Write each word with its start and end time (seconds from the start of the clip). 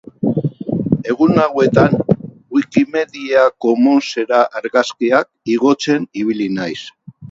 Egun 1.13 1.41
hauetan 1.43 1.93
Wikimedia 2.59 3.47
Commonsera 3.69 4.43
argazkiak 4.63 5.33
igotzen 5.59 6.13
ibili 6.25 6.55
naiz. 6.61 6.79